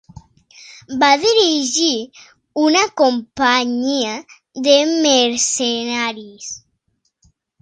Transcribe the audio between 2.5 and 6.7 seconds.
una companyia de mercenaris.